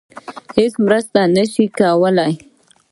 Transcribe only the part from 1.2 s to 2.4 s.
نشم کولی.